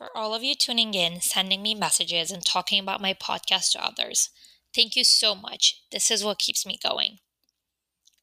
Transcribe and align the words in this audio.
For 0.00 0.16
all 0.16 0.32
of 0.32 0.42
you 0.42 0.54
tuning 0.54 0.94
in, 0.94 1.20
sending 1.20 1.60
me 1.60 1.74
messages, 1.74 2.30
and 2.30 2.42
talking 2.42 2.80
about 2.80 3.02
my 3.02 3.12
podcast 3.12 3.72
to 3.72 3.84
others, 3.84 4.30
thank 4.74 4.96
you 4.96 5.04
so 5.04 5.34
much. 5.34 5.82
This 5.92 6.10
is 6.10 6.24
what 6.24 6.38
keeps 6.38 6.64
me 6.64 6.78
going. 6.82 7.18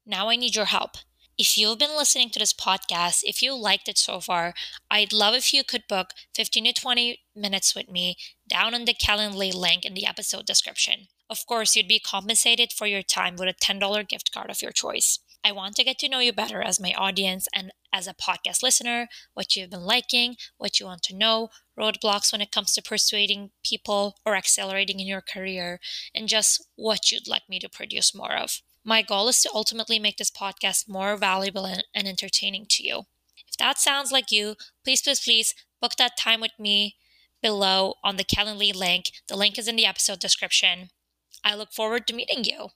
Now 0.03 0.27
I 0.29 0.37
need 0.37 0.55
your 0.55 0.65
help. 0.65 0.97
If 1.37 1.55
you've 1.55 1.77
been 1.77 1.95
listening 1.95 2.31
to 2.31 2.39
this 2.39 2.51
podcast, 2.51 3.19
if 3.21 3.43
you 3.43 3.55
liked 3.55 3.87
it 3.87 3.99
so 3.99 4.19
far, 4.19 4.55
I'd 4.89 5.13
love 5.13 5.35
if 5.35 5.53
you 5.53 5.63
could 5.63 5.83
book 5.87 6.13
15 6.33 6.63
to 6.63 6.73
20 6.73 7.19
minutes 7.35 7.75
with 7.75 7.91
me 7.91 8.15
down 8.49 8.73
on 8.73 8.85
the 8.85 8.95
Calendly 8.95 9.53
link 9.53 9.85
in 9.85 9.93
the 9.93 10.07
episode 10.07 10.47
description. 10.47 11.09
Of 11.29 11.45
course, 11.45 11.75
you'd 11.75 11.87
be 11.87 11.99
compensated 11.99 12.73
for 12.73 12.87
your 12.87 13.03
time 13.03 13.35
with 13.35 13.49
a 13.49 13.53
$10 13.53 14.09
gift 14.09 14.31
card 14.31 14.49
of 14.49 14.63
your 14.63 14.71
choice. 14.71 15.19
I 15.43 15.51
want 15.51 15.75
to 15.75 15.83
get 15.83 15.97
to 15.99 16.09
know 16.09 16.19
you 16.19 16.33
better 16.33 16.61
as 16.61 16.79
my 16.79 16.93
audience 16.97 17.47
and 17.53 17.71
as 17.93 18.07
a 18.07 18.13
podcast 18.13 18.61
listener, 18.61 19.07
what 19.33 19.55
you've 19.55 19.69
been 19.69 19.85
liking, 19.85 20.35
what 20.57 20.79
you 20.79 20.85
want 20.85 21.03
to 21.03 21.15
know, 21.15 21.49
roadblocks 21.79 22.31
when 22.31 22.41
it 22.41 22.51
comes 22.51 22.73
to 22.73 22.81
persuading 22.81 23.51
people 23.63 24.17
or 24.25 24.35
accelerating 24.35 24.99
in 24.99 25.07
your 25.07 25.21
career, 25.21 25.79
and 26.13 26.27
just 26.27 26.67
what 26.75 27.11
you'd 27.11 27.27
like 27.27 27.43
me 27.47 27.59
to 27.59 27.69
produce 27.69 28.13
more 28.13 28.35
of. 28.35 28.61
My 28.83 29.01
goal 29.01 29.27
is 29.27 29.41
to 29.41 29.51
ultimately 29.53 29.99
make 29.99 30.17
this 30.17 30.31
podcast 30.31 30.87
more 30.87 31.17
valuable 31.17 31.65
and, 31.65 31.83
entertaining 31.95 32.65
to 32.69 32.85
you. 32.85 33.03
If 33.47 33.57
that 33.57 33.77
sounds 33.79 34.11
like 34.11 34.31
you, 34.31 34.55
please, 34.83 35.01
please, 35.01 35.19
please 35.19 35.53
book 35.81 35.93
that 35.97 36.17
time 36.17 36.41
with 36.41 36.53
me 36.59 36.95
below 37.41 37.95
on 38.03 38.17
the 38.17 38.23
Calendly 38.23 38.75
link. 38.75 39.11
The 39.27 39.35
link 39.35 39.57
is 39.57 39.67
in 39.67 39.75
the 39.75 39.85
episode 39.85 40.19
description. 40.19 40.89
I 41.43 41.55
look 41.55 41.71
forward 41.71 42.07
to 42.07 42.15
meeting 42.15 42.43
you. 42.43 42.69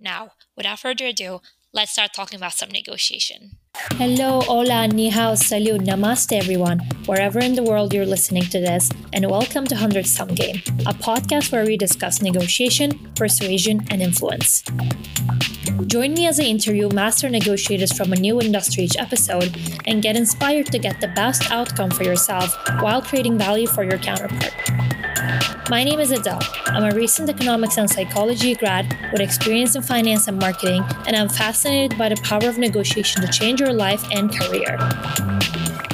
Now, 0.00 0.32
without 0.56 0.80
further 0.80 1.06
ado, 1.06 1.40
let's 1.74 1.92
start 1.92 2.12
talking 2.12 2.36
about 2.36 2.52
some 2.52 2.70
negotiation. 2.70 3.52
Hello, 3.92 4.40
hola, 4.42 4.86
ni 4.88 5.08
hao, 5.08 5.34
salut, 5.34 5.80
namaste, 5.80 6.32
everyone, 6.32 6.80
wherever 7.06 7.38
in 7.38 7.54
the 7.54 7.62
world 7.62 7.94
you're 7.94 8.04
listening 8.04 8.42
to 8.42 8.60
this, 8.60 8.90
and 9.14 9.30
welcome 9.30 9.66
to 9.66 9.74
100 9.74 10.06
Sum 10.06 10.28
Game, 10.28 10.56
a 10.86 10.92
podcast 10.92 11.50
where 11.50 11.64
we 11.64 11.78
discuss 11.78 12.20
negotiation, 12.20 12.90
persuasion, 13.14 13.80
and 13.90 14.02
influence. 14.02 14.62
Join 15.86 16.12
me 16.12 16.26
as 16.26 16.38
I 16.38 16.44
interview 16.44 16.90
master 16.90 17.30
negotiators 17.30 17.96
from 17.96 18.12
a 18.12 18.16
new 18.16 18.40
industry 18.40 18.84
each 18.84 18.98
episode 18.98 19.56
and 19.86 20.02
get 20.02 20.16
inspired 20.16 20.66
to 20.66 20.78
get 20.78 21.00
the 21.00 21.08
best 21.08 21.50
outcome 21.50 21.90
for 21.90 22.04
yourself 22.04 22.54
while 22.80 23.00
creating 23.00 23.38
value 23.38 23.66
for 23.66 23.82
your 23.82 23.98
counterpart. 23.98 24.52
My 25.68 25.84
name 25.84 26.00
is 26.00 26.12
Idil. 26.12 26.42
I'm 26.66 26.84
a 26.84 26.94
recent 26.94 27.30
economics 27.30 27.78
and 27.78 27.88
psychology 27.88 28.54
grad 28.54 28.96
with 29.12 29.20
experience 29.20 29.76
in 29.76 29.82
finance 29.82 30.28
and 30.28 30.38
marketing, 30.38 30.84
and 31.06 31.16
I'm 31.16 31.28
fascinated 31.28 31.96
by 31.96 32.08
the 32.08 32.16
power 32.16 32.48
of 32.48 32.58
negotiation 32.58 33.22
to 33.22 33.28
change 33.28 33.60
your 33.60 33.72
life 33.72 34.04
and 34.12 34.30
career. 34.30 34.76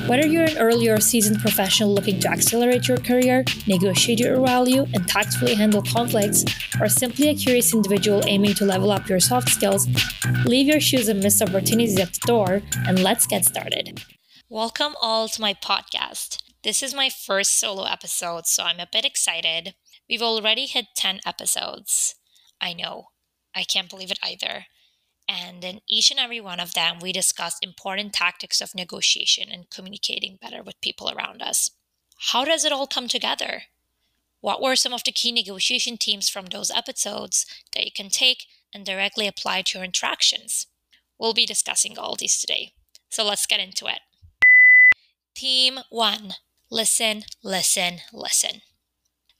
Whether 0.08 0.26
you're 0.26 0.44
an 0.44 0.56
early 0.56 0.88
or 0.88 1.00
seasoned 1.00 1.40
professional 1.40 1.92
looking 1.92 2.18
to 2.20 2.28
accelerate 2.28 2.88
your 2.88 2.96
career, 2.96 3.44
negotiate 3.66 4.20
your 4.20 4.40
value, 4.40 4.86
and 4.94 5.06
tactfully 5.06 5.54
handle 5.54 5.82
conflicts, 5.82 6.44
or 6.80 6.88
simply 6.88 7.28
a 7.28 7.34
curious 7.34 7.74
individual 7.74 8.22
aiming 8.26 8.54
to 8.54 8.64
level 8.64 8.90
up 8.90 9.06
your 9.06 9.20
soft 9.20 9.50
skills, 9.50 9.86
leave 10.46 10.66
your 10.66 10.80
shoes 10.80 11.08
and 11.08 11.22
missed 11.22 11.42
opportunities 11.42 12.00
at 12.00 12.14
the 12.14 12.20
door, 12.26 12.62
and 12.86 13.02
let's 13.02 13.26
get 13.26 13.44
started. 13.44 14.02
Welcome 14.48 14.94
all 15.02 15.28
to 15.28 15.40
my 15.42 15.52
podcast. 15.52 16.38
This 16.68 16.82
is 16.82 16.92
my 16.92 17.08
first 17.08 17.58
solo 17.58 17.84
episode, 17.84 18.46
so 18.46 18.62
I'm 18.62 18.78
a 18.78 18.86
bit 18.92 19.06
excited. 19.06 19.74
We've 20.06 20.20
already 20.20 20.66
hit 20.66 20.88
10 20.96 21.20
episodes. 21.24 22.14
I 22.60 22.74
know. 22.74 23.06
I 23.56 23.64
can't 23.64 23.88
believe 23.88 24.10
it 24.10 24.18
either. 24.22 24.66
And 25.26 25.64
in 25.64 25.80
each 25.88 26.10
and 26.10 26.20
every 26.20 26.42
one 26.42 26.60
of 26.60 26.74
them, 26.74 26.98
we 27.00 27.10
discussed 27.10 27.64
important 27.64 28.12
tactics 28.12 28.60
of 28.60 28.74
negotiation 28.74 29.48
and 29.50 29.70
communicating 29.70 30.36
better 30.42 30.62
with 30.62 30.82
people 30.82 31.10
around 31.10 31.40
us. 31.40 31.70
How 32.32 32.44
does 32.44 32.66
it 32.66 32.72
all 32.72 32.86
come 32.86 33.08
together? 33.08 33.62
What 34.42 34.60
were 34.60 34.76
some 34.76 34.92
of 34.92 35.04
the 35.04 35.12
key 35.12 35.32
negotiation 35.32 35.96
themes 35.96 36.28
from 36.28 36.44
those 36.44 36.70
episodes 36.70 37.46
that 37.72 37.86
you 37.86 37.92
can 37.96 38.10
take 38.10 38.44
and 38.74 38.84
directly 38.84 39.26
apply 39.26 39.62
to 39.62 39.78
your 39.78 39.86
interactions? 39.86 40.66
We'll 41.18 41.32
be 41.32 41.46
discussing 41.46 41.96
all 41.96 42.14
these 42.14 42.38
today. 42.38 42.72
So 43.08 43.24
let's 43.24 43.46
get 43.46 43.58
into 43.58 43.86
it. 43.86 44.00
Theme 45.34 45.78
1 45.88 46.34
Listen, 46.70 47.24
listen, 47.42 48.00
listen. 48.12 48.60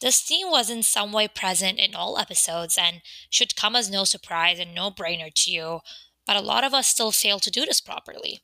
This 0.01 0.21
theme 0.23 0.51
was 0.51 0.71
in 0.71 0.83
some 0.83 1.13
way 1.13 1.29
present 1.29 1.79
in 1.79 1.95
all 1.95 2.19
episodes 2.19 2.79
and 2.81 3.03
should 3.29 3.57
come 3.57 3.77
as 3.77 3.91
no 3.91 4.05
surprise 4.05 4.59
and 4.59 4.75
no 4.75 4.91
brainer 4.91 5.33
to 5.35 5.51
you, 5.51 5.81
but 6.27 6.37
a 6.37 6.41
lot 6.41 6.65
of 6.65 6.73
us 6.73 6.87
still 6.87 7.13
fail 7.13 7.39
to 7.41 7.51
do 7.51 7.67
this 7.67 7.81
properly. 7.81 8.41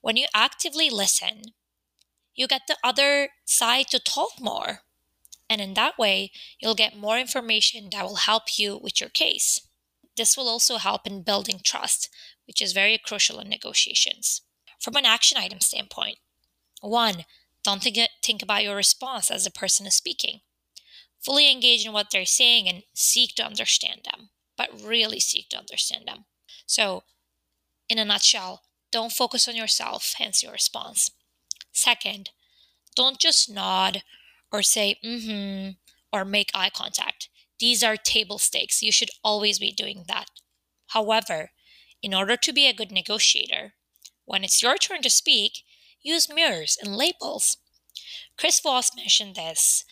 When 0.00 0.16
you 0.16 0.26
actively 0.34 0.88
listen, 0.88 1.42
you 2.34 2.46
get 2.46 2.62
the 2.66 2.78
other 2.82 3.30
side 3.44 3.88
to 3.88 3.98
talk 3.98 4.40
more. 4.40 4.80
And 5.50 5.60
in 5.60 5.74
that 5.74 5.98
way, 5.98 6.30
you'll 6.58 6.74
get 6.74 6.96
more 6.96 7.18
information 7.18 7.88
that 7.92 8.04
will 8.04 8.16
help 8.16 8.58
you 8.58 8.78
with 8.82 9.00
your 9.00 9.10
case. 9.10 9.60
This 10.16 10.36
will 10.36 10.48
also 10.48 10.78
help 10.78 11.06
in 11.06 11.22
building 11.22 11.60
trust, 11.62 12.08
which 12.46 12.62
is 12.62 12.72
very 12.72 12.96
crucial 12.96 13.38
in 13.40 13.48
negotiations. 13.48 14.42
From 14.80 14.96
an 14.96 15.04
action 15.04 15.36
item 15.36 15.60
standpoint, 15.60 16.18
one, 16.80 17.24
don't 17.64 17.82
think, 17.82 17.98
think 18.22 18.42
about 18.42 18.64
your 18.64 18.76
response 18.76 19.30
as 19.30 19.44
the 19.44 19.50
person 19.50 19.86
is 19.86 19.94
speaking 19.94 20.40
fully 21.22 21.50
engage 21.50 21.86
in 21.86 21.92
what 21.92 22.08
they're 22.10 22.26
saying 22.26 22.68
and 22.68 22.82
seek 22.94 23.34
to 23.36 23.44
understand 23.44 24.00
them, 24.04 24.30
but 24.56 24.70
really 24.82 25.20
seek 25.20 25.48
to 25.50 25.58
understand 25.58 26.06
them. 26.06 26.24
So, 26.66 27.04
in 27.88 27.98
a 27.98 28.04
nutshell, 28.04 28.62
don't 28.90 29.12
focus 29.12 29.48
on 29.48 29.56
yourself, 29.56 30.14
hence 30.18 30.42
your 30.42 30.52
response. 30.52 31.10
Second, 31.72 32.30
don't 32.96 33.18
just 33.18 33.50
nod 33.50 34.02
or 34.52 34.62
say, 34.62 34.98
mm 35.04 35.24
hmm, 35.24 35.70
or 36.12 36.24
make 36.24 36.50
eye 36.54 36.70
contact. 36.70 37.28
These 37.58 37.82
are 37.82 37.96
table 37.96 38.38
stakes. 38.38 38.82
You 38.82 38.92
should 38.92 39.10
always 39.24 39.58
be 39.58 39.72
doing 39.72 40.04
that. 40.08 40.26
However, 40.88 41.52
in 42.02 42.12
order 42.12 42.36
to 42.36 42.52
be 42.52 42.66
a 42.66 42.74
good 42.74 42.92
negotiator, 42.92 43.74
when 44.26 44.44
it's 44.44 44.62
your 44.62 44.76
turn 44.76 45.00
to 45.02 45.10
speak, 45.10 45.62
use 46.02 46.32
mirrors 46.32 46.78
and 46.80 46.96
labels. 46.96 47.58
Chris 48.36 48.60
Voss 48.60 48.94
mentioned 48.96 49.36
this 49.36 49.84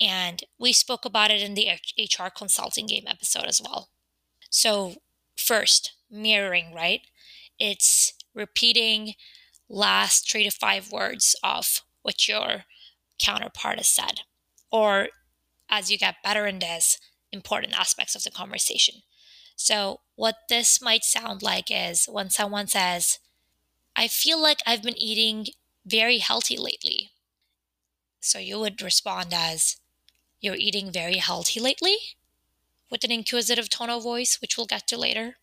and 0.00 0.44
we 0.58 0.72
spoke 0.72 1.04
about 1.04 1.30
it 1.30 1.42
in 1.42 1.54
the 1.54 1.68
HR 1.98 2.28
consulting 2.34 2.86
game 2.86 3.04
episode 3.06 3.44
as 3.44 3.60
well. 3.60 3.90
So, 4.48 4.94
first, 5.36 5.92
mirroring, 6.10 6.72
right? 6.74 7.02
It's 7.58 8.14
repeating 8.34 9.14
last 9.68 10.30
three 10.30 10.44
to 10.44 10.50
five 10.50 10.90
words 10.90 11.36
of 11.44 11.82
what 12.02 12.26
your 12.26 12.64
counterpart 13.20 13.76
has 13.76 13.88
said. 13.88 14.22
Or 14.72 15.08
as 15.68 15.90
you 15.90 15.98
get 15.98 16.16
better 16.24 16.46
in 16.46 16.58
this, 16.58 16.98
important 17.32 17.78
aspects 17.78 18.14
of 18.14 18.24
the 18.24 18.30
conversation. 18.30 19.02
So, 19.54 20.00
what 20.16 20.36
this 20.48 20.80
might 20.80 21.04
sound 21.04 21.42
like 21.42 21.66
is 21.70 22.06
when 22.10 22.30
someone 22.30 22.66
says, 22.66 23.18
I 24.00 24.08
feel 24.08 24.40
like 24.40 24.60
I've 24.66 24.82
been 24.82 24.96
eating 24.96 25.48
very 25.84 26.20
healthy 26.20 26.56
lately. 26.56 27.10
So, 28.18 28.38
you 28.38 28.58
would 28.58 28.80
respond 28.80 29.34
as, 29.34 29.76
you're 30.40 30.54
eating 30.56 30.90
very 30.90 31.16
healthy 31.16 31.60
lately? 31.60 31.98
With 32.90 33.04
an 33.04 33.10
inquisitive 33.10 33.68
tone 33.68 33.90
of 33.90 34.02
voice, 34.02 34.40
which 34.40 34.56
we'll 34.56 34.64
get 34.64 34.88
to 34.88 34.96
later. 34.96 35.36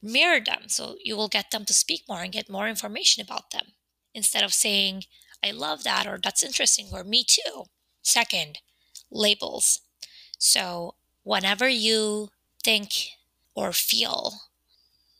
Mirror 0.00 0.42
them 0.46 0.68
so 0.68 0.94
you 1.02 1.16
will 1.16 1.26
get 1.26 1.50
them 1.50 1.64
to 1.64 1.74
speak 1.74 2.02
more 2.08 2.22
and 2.22 2.32
get 2.32 2.48
more 2.48 2.68
information 2.68 3.20
about 3.20 3.50
them 3.50 3.72
instead 4.14 4.44
of 4.44 4.54
saying, 4.54 5.06
I 5.42 5.50
love 5.50 5.82
that, 5.82 6.06
or 6.06 6.20
that's 6.22 6.44
interesting, 6.44 6.90
or 6.92 7.02
me 7.02 7.24
too. 7.24 7.64
Second, 8.02 8.60
labels. 9.10 9.80
So, 10.38 10.94
whenever 11.24 11.68
you 11.68 12.28
think 12.62 12.92
or 13.56 13.72
feel 13.72 14.34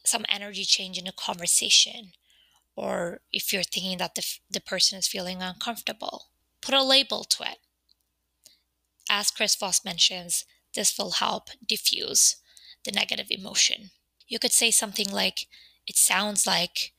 some 0.04 0.24
energy 0.28 0.64
change 0.64 0.96
in 0.96 1.08
a 1.08 1.12
conversation, 1.12 2.12
or 2.76 3.20
if 3.32 3.52
you're 3.52 3.62
thinking 3.62 3.98
that 3.98 4.14
the, 4.14 4.26
the 4.50 4.60
person 4.60 4.98
is 4.98 5.08
feeling 5.08 5.42
uncomfortable, 5.42 6.26
put 6.60 6.74
a 6.74 6.82
label 6.82 7.24
to 7.24 7.44
it 7.44 7.58
as 9.10 9.30
Chris 9.30 9.54
Voss 9.54 9.84
mentions, 9.84 10.44
this 10.74 10.96
will 10.98 11.12
help 11.12 11.50
diffuse 11.66 12.36
the 12.84 12.92
negative 12.92 13.26
emotion. 13.30 13.90
You 14.26 14.38
could 14.38 14.52
say 14.52 14.70
something 14.70 15.10
like, 15.10 15.46
It 15.86 15.96
sounds 15.96 16.46
like 16.46 16.92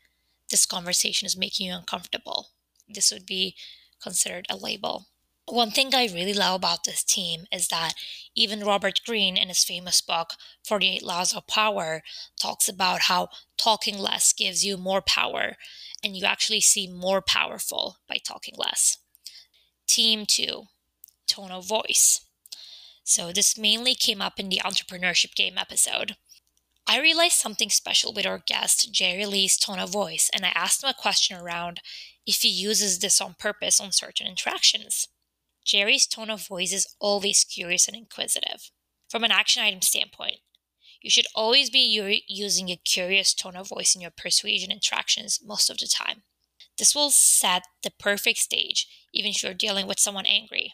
this 0.49 0.65
conversation 0.65 1.25
is 1.25 1.37
making 1.37 1.67
you 1.67 1.73
uncomfortable. 1.73 2.49
This 2.87 3.11
would 3.11 3.25
be 3.25 3.55
considered 4.01 4.45
a 4.49 4.55
label. 4.55 5.07
One 5.47 5.69
thing 5.69 5.93
I 5.93 6.05
really 6.07 6.33
love 6.33 6.55
about 6.55 6.85
this 6.85 7.03
team 7.03 7.45
is 7.51 7.67
that 7.67 7.93
even 8.35 8.63
Robert 8.63 9.01
Greene, 9.05 9.37
in 9.37 9.49
his 9.49 9.63
famous 9.63 10.01
book, 10.01 10.33
48 10.67 11.03
Laws 11.03 11.33
of 11.35 11.45
Power, 11.45 12.01
talks 12.41 12.67
about 12.67 13.01
how 13.01 13.29
talking 13.55 13.99
less 13.99 14.33
gives 14.33 14.65
you 14.65 14.75
more 14.75 15.01
power, 15.01 15.55
and 16.03 16.17
you 16.17 16.25
actually 16.25 16.61
seem 16.61 16.93
more 16.93 17.21
powerful 17.21 17.97
by 18.09 18.17
talking 18.17 18.55
less. 18.57 18.97
Team 19.87 20.25
2 20.25 20.63
tone 21.27 21.51
of 21.51 21.67
voice. 21.67 22.21
So, 23.03 23.31
this 23.31 23.57
mainly 23.57 23.93
came 23.93 24.21
up 24.21 24.39
in 24.39 24.49
the 24.49 24.61
entrepreneurship 24.65 25.35
game 25.35 25.59
episode. 25.59 26.15
I 26.87 26.99
realized 26.99 27.37
something 27.37 27.69
special 27.69 28.13
with 28.13 28.25
our 28.25 28.39
guest, 28.39 28.91
Jerry 28.91 29.25
Lee's 29.27 29.57
tone 29.57 29.79
of 29.79 29.91
voice, 29.91 30.29
and 30.33 30.43
I 30.43 30.49
asked 30.55 30.83
him 30.83 30.89
a 30.89 30.93
question 30.99 31.37
around 31.37 31.81
if 32.25 32.41
he 32.41 32.49
uses 32.49 32.99
this 32.99 33.21
on 33.21 33.35
purpose 33.37 33.79
on 33.79 33.91
certain 33.91 34.27
interactions. 34.27 35.07
Jerry's 35.65 36.05
tone 36.05 36.29
of 36.29 36.47
voice 36.47 36.71
is 36.71 36.95
always 36.99 37.43
curious 37.43 37.87
and 37.87 37.97
inquisitive. 37.97 38.71
From 39.09 39.23
an 39.23 39.31
action 39.31 39.63
item 39.63 39.81
standpoint, 39.81 40.37
you 41.01 41.09
should 41.09 41.27
always 41.35 41.69
be 41.69 42.23
using 42.27 42.69
a 42.69 42.77
curious 42.77 43.33
tone 43.33 43.55
of 43.55 43.69
voice 43.69 43.95
in 43.95 44.01
your 44.01 44.11
persuasion 44.11 44.71
interactions 44.71 45.39
most 45.43 45.69
of 45.69 45.77
the 45.77 45.87
time. 45.87 46.23
This 46.77 46.95
will 46.95 47.09
set 47.09 47.63
the 47.83 47.91
perfect 47.91 48.39
stage, 48.39 48.87
even 49.13 49.31
if 49.31 49.43
you're 49.43 49.53
dealing 49.53 49.87
with 49.87 49.99
someone 49.99 50.25
angry. 50.25 50.73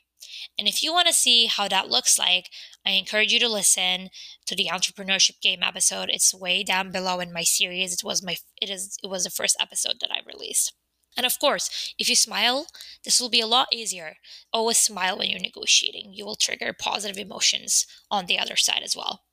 And 0.58 0.68
if 0.68 0.84
you 0.84 0.94
want 0.94 1.08
to 1.08 1.14
see 1.14 1.48
how 1.48 1.68
that 1.68 1.90
looks 1.90 2.18
like, 2.18 2.50
I 2.86 2.92
encourage 2.92 3.34
you 3.34 3.40
to 3.40 3.50
listen 3.50 4.10
to 4.46 4.56
the 4.56 4.70
entrepreneurship 4.72 5.42
game 5.42 5.62
episode. 5.64 6.10
It's 6.10 6.34
way 6.34 6.64
down 6.64 6.92
below 6.92 7.20
in 7.20 7.34
my 7.34 7.44
series. 7.44 7.94
It 7.94 8.04
was 8.04 8.24
my 8.24 8.38
it 8.62 8.70
is 8.70 8.98
it 9.04 9.08
was 9.08 9.24
the 9.24 9.30
first 9.30 9.58
episode 9.60 9.96
that 10.02 10.12
I 10.12 10.20
released. 10.26 10.74
And 11.18 11.26
of 11.26 11.40
course, 11.40 11.94
if 12.00 12.10
you 12.10 12.16
smile, 12.16 12.68
this 13.04 13.20
will 13.20 13.30
be 13.30 13.42
a 13.42 13.48
lot 13.48 13.68
easier. 13.74 14.18
Always 14.54 14.78
smile 14.78 15.18
when 15.18 15.30
you're 15.30 15.40
negotiating. 15.40 16.14
You 16.14 16.26
will 16.26 16.36
trigger 16.36 16.74
positive 16.74 17.18
emotions 17.18 17.86
on 18.10 18.26
the 18.26 18.40
other 18.40 18.56
side 18.56 18.82
as 18.84 18.96
well. 18.96 19.24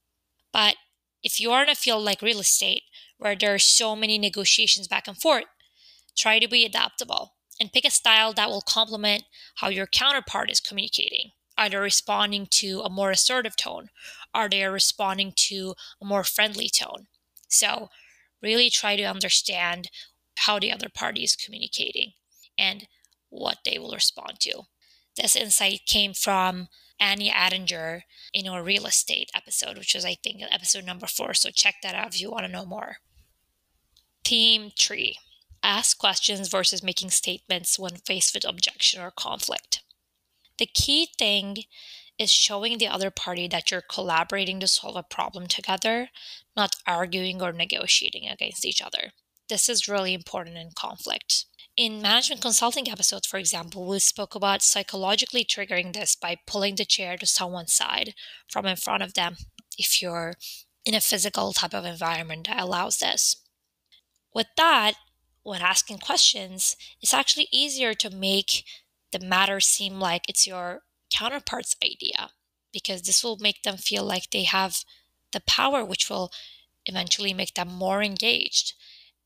But 0.52 0.76
if 1.22 1.40
you 1.40 1.50
are 1.52 1.62
in 1.62 1.68
a 1.68 1.74
field 1.74 2.04
like 2.04 2.22
real 2.22 2.40
estate, 2.40 2.82
where 3.18 3.36
there 3.36 3.54
are 3.54 3.58
so 3.58 3.94
many 3.96 4.18
negotiations 4.18 4.88
back 4.88 5.06
and 5.06 5.20
forth, 5.20 5.44
try 6.16 6.38
to 6.38 6.48
be 6.48 6.64
adaptable 6.64 7.34
and 7.60 7.72
pick 7.72 7.84
a 7.84 7.90
style 7.90 8.32
that 8.32 8.48
will 8.48 8.60
complement 8.60 9.24
how 9.56 9.68
your 9.68 9.86
counterpart 9.86 10.50
is 10.50 10.60
communicating. 10.60 11.32
Are 11.56 11.68
they 11.68 11.76
responding 11.76 12.46
to 12.52 12.82
a 12.84 12.90
more 12.90 13.10
assertive 13.10 13.56
tone? 13.56 13.88
Are 14.32 14.48
they 14.48 14.64
responding 14.64 15.32
to 15.48 15.74
a 16.00 16.04
more 16.04 16.22
friendly 16.22 16.68
tone? 16.68 17.08
So, 17.48 17.88
really 18.40 18.70
try 18.70 18.94
to 18.94 19.02
understand 19.02 19.90
how 20.38 20.58
the 20.58 20.72
other 20.72 20.88
party 20.88 21.22
is 21.22 21.36
communicating 21.36 22.12
and 22.58 22.86
what 23.30 23.58
they 23.64 23.78
will 23.78 23.92
respond 23.92 24.40
to. 24.40 24.62
This 25.16 25.36
insight 25.36 25.80
came 25.86 26.14
from 26.14 26.68
Annie 27.00 27.30
Adinger 27.30 28.02
in 28.32 28.48
our 28.48 28.62
real 28.62 28.86
estate 28.86 29.30
episode, 29.34 29.78
which 29.78 29.94
was, 29.94 30.04
I 30.04 30.14
think, 30.14 30.42
episode 30.50 30.84
number 30.84 31.06
four. 31.06 31.34
So 31.34 31.50
check 31.50 31.76
that 31.82 31.94
out 31.94 32.14
if 32.14 32.20
you 32.20 32.30
want 32.30 32.46
to 32.46 32.52
know 32.52 32.64
more. 32.64 32.96
Theme 34.24 34.70
three 34.78 35.18
ask 35.62 35.98
questions 35.98 36.48
versus 36.48 36.82
making 36.82 37.10
statements 37.10 37.78
when 37.78 37.96
faced 37.96 38.34
with 38.34 38.48
objection 38.48 39.02
or 39.02 39.10
conflict. 39.10 39.82
The 40.58 40.66
key 40.66 41.08
thing 41.18 41.64
is 42.18 42.30
showing 42.30 42.78
the 42.78 42.88
other 42.88 43.10
party 43.10 43.46
that 43.48 43.70
you're 43.70 43.82
collaborating 43.82 44.60
to 44.60 44.66
solve 44.66 44.96
a 44.96 45.02
problem 45.02 45.46
together, 45.46 46.10
not 46.56 46.76
arguing 46.86 47.40
or 47.40 47.52
negotiating 47.52 48.28
against 48.28 48.64
each 48.64 48.82
other. 48.82 49.12
This 49.48 49.68
is 49.68 49.88
really 49.88 50.12
important 50.12 50.56
in 50.56 50.70
conflict. 50.74 51.46
In 51.76 52.02
management 52.02 52.42
consulting 52.42 52.90
episodes, 52.90 53.26
for 53.26 53.38
example, 53.38 53.86
we 53.86 53.98
spoke 53.98 54.34
about 54.34 54.62
psychologically 54.62 55.44
triggering 55.44 55.92
this 55.92 56.16
by 56.16 56.36
pulling 56.46 56.74
the 56.74 56.84
chair 56.84 57.16
to 57.16 57.24
someone's 57.24 57.72
side 57.72 58.14
from 58.48 58.66
in 58.66 58.76
front 58.76 59.02
of 59.02 59.14
them 59.14 59.36
if 59.78 60.02
you're 60.02 60.34
in 60.84 60.94
a 60.94 61.00
physical 61.00 61.52
type 61.52 61.72
of 61.72 61.84
environment 61.84 62.48
that 62.48 62.60
allows 62.60 62.98
this. 62.98 63.36
With 64.34 64.48
that, 64.56 64.94
when 65.44 65.62
asking 65.62 65.98
questions, 65.98 66.76
it's 67.00 67.14
actually 67.14 67.48
easier 67.52 67.94
to 67.94 68.10
make 68.10 68.64
the 69.12 69.20
matter 69.20 69.60
seem 69.60 69.98
like 69.98 70.22
it's 70.28 70.46
your 70.46 70.80
counterpart's 71.10 71.76
idea 71.82 72.30
because 72.72 73.02
this 73.02 73.24
will 73.24 73.38
make 73.38 73.62
them 73.62 73.78
feel 73.78 74.04
like 74.04 74.30
they 74.30 74.44
have 74.44 74.84
the 75.32 75.40
power, 75.40 75.84
which 75.84 76.10
will 76.10 76.30
eventually 76.84 77.32
make 77.32 77.54
them 77.54 77.68
more 77.68 78.02
engaged 78.02 78.74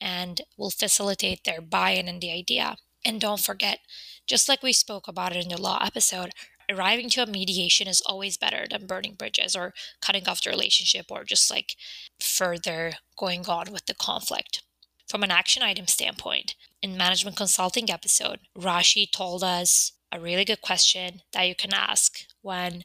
and 0.02 0.40
will 0.58 0.70
facilitate 0.70 1.44
their 1.44 1.60
buy 1.60 1.90
in 1.90 2.08
in 2.08 2.18
the 2.18 2.32
idea. 2.32 2.76
And 3.04 3.20
don't 3.20 3.40
forget, 3.40 3.78
just 4.26 4.48
like 4.48 4.62
we 4.62 4.72
spoke 4.72 5.06
about 5.06 5.34
it 5.34 5.44
in 5.44 5.48
the 5.48 5.60
law 5.60 5.78
episode, 5.80 6.32
arriving 6.68 7.08
to 7.10 7.22
a 7.22 7.26
mediation 7.26 7.86
is 7.86 8.02
always 8.02 8.36
better 8.36 8.66
than 8.68 8.86
burning 8.86 9.14
bridges 9.14 9.54
or 9.54 9.72
cutting 10.00 10.28
off 10.28 10.42
the 10.42 10.50
relationship 10.50 11.06
or 11.10 11.24
just 11.24 11.50
like 11.50 11.76
further 12.20 12.94
going 13.16 13.46
on 13.46 13.72
with 13.72 13.86
the 13.86 13.94
conflict. 13.94 14.62
From 15.08 15.22
an 15.22 15.30
action 15.30 15.62
item 15.62 15.86
standpoint, 15.86 16.54
in 16.80 16.96
management 16.96 17.36
consulting 17.36 17.90
episode, 17.90 18.40
Rashi 18.58 19.10
told 19.10 19.44
us 19.44 19.92
a 20.10 20.20
really 20.20 20.44
good 20.44 20.62
question 20.62 21.22
that 21.32 21.46
you 21.46 21.54
can 21.54 21.72
ask 21.72 22.24
when 22.40 22.84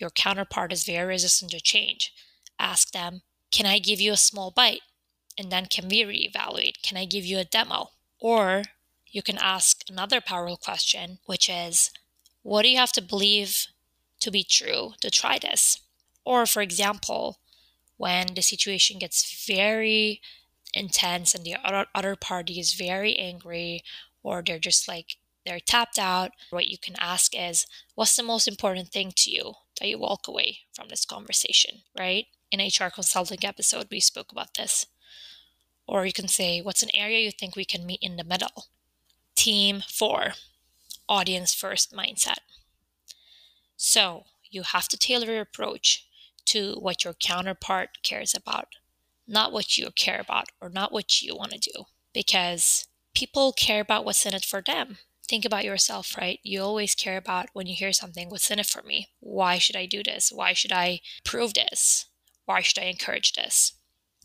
your 0.00 0.10
counterpart 0.10 0.72
is 0.72 0.84
very 0.84 1.06
resistant 1.06 1.50
to 1.50 1.60
change. 1.60 2.12
Ask 2.58 2.92
them, 2.92 3.22
Can 3.50 3.66
I 3.66 3.78
give 3.78 4.00
you 4.00 4.12
a 4.12 4.16
small 4.16 4.50
bite? 4.50 4.80
And 5.38 5.50
then 5.50 5.66
can 5.66 5.88
we 5.88 6.02
reevaluate? 6.02 6.82
Can 6.82 6.96
I 6.96 7.06
give 7.06 7.24
you 7.24 7.38
a 7.38 7.44
demo? 7.44 7.90
Or 8.20 8.62
you 9.06 9.22
can 9.22 9.38
ask 9.38 9.82
another 9.88 10.20
powerful 10.20 10.56
question, 10.56 11.18
which 11.26 11.48
is, 11.48 11.90
What 12.42 12.62
do 12.62 12.68
you 12.68 12.78
have 12.78 12.92
to 12.92 13.02
believe 13.02 13.66
to 14.20 14.30
be 14.30 14.44
true 14.44 14.92
to 15.00 15.10
try 15.10 15.38
this? 15.38 15.80
Or, 16.24 16.46
for 16.46 16.62
example, 16.62 17.38
when 17.96 18.34
the 18.34 18.42
situation 18.42 18.98
gets 18.98 19.44
very 19.46 20.20
intense 20.72 21.34
and 21.34 21.44
the 21.44 21.56
other, 21.62 21.86
other 21.94 22.16
party 22.16 22.58
is 22.58 22.74
very 22.74 23.16
angry 23.16 23.82
or 24.22 24.42
they're 24.42 24.58
just 24.58 24.88
like 24.88 25.16
they're 25.46 25.60
tapped 25.60 25.98
out 25.98 26.32
what 26.50 26.66
you 26.66 26.78
can 26.78 26.96
ask 26.98 27.32
is 27.36 27.66
what's 27.94 28.16
the 28.16 28.22
most 28.22 28.48
important 28.48 28.88
thing 28.88 29.12
to 29.14 29.30
you 29.30 29.52
that 29.78 29.88
you 29.88 29.98
walk 29.98 30.26
away 30.26 30.60
from 30.74 30.88
this 30.88 31.04
conversation 31.04 31.82
right 31.96 32.26
in 32.50 32.60
hr 32.60 32.90
consulting 32.92 33.44
episode 33.44 33.86
we 33.90 34.00
spoke 34.00 34.32
about 34.32 34.54
this 34.54 34.86
or 35.86 36.06
you 36.06 36.12
can 36.12 36.28
say 36.28 36.60
what's 36.60 36.82
an 36.82 36.94
area 36.94 37.20
you 37.20 37.30
think 37.30 37.56
we 37.56 37.64
can 37.64 37.86
meet 37.86 38.00
in 38.02 38.16
the 38.16 38.24
middle 38.24 38.66
team 39.36 39.82
4 39.88 40.32
audience 41.08 41.54
first 41.54 41.92
mindset 41.92 42.38
so 43.76 44.24
you 44.50 44.62
have 44.62 44.88
to 44.88 44.96
tailor 44.96 45.26
your 45.26 45.40
approach 45.40 46.06
to 46.46 46.74
what 46.74 47.04
your 47.04 47.14
counterpart 47.14 48.02
cares 48.02 48.34
about 48.34 48.68
not 49.26 49.52
what 49.52 49.76
you 49.76 49.90
care 49.96 50.20
about 50.20 50.46
or 50.60 50.68
not 50.68 50.92
what 50.92 51.22
you 51.22 51.34
want 51.36 51.52
to 51.52 51.58
do 51.58 51.84
because 52.12 52.86
people 53.14 53.52
care 53.52 53.80
about 53.80 54.04
what's 54.04 54.26
in 54.26 54.34
it 54.34 54.44
for 54.44 54.60
them. 54.60 54.98
Think 55.26 55.44
about 55.44 55.64
yourself, 55.64 56.16
right? 56.18 56.38
You 56.42 56.62
always 56.62 56.94
care 56.94 57.16
about 57.16 57.46
when 57.54 57.66
you 57.66 57.74
hear 57.74 57.92
something, 57.92 58.28
what's 58.28 58.50
in 58.50 58.58
it 58.58 58.66
for 58.66 58.82
me? 58.82 59.08
Why 59.20 59.56
should 59.58 59.76
I 59.76 59.86
do 59.86 60.02
this? 60.02 60.30
Why 60.30 60.52
should 60.52 60.72
I 60.72 61.00
prove 61.24 61.54
this? 61.54 62.06
Why 62.44 62.60
should 62.60 62.78
I 62.78 62.86
encourage 62.86 63.32
this? 63.32 63.72